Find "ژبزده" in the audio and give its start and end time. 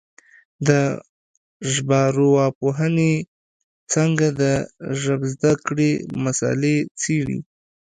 5.01-5.53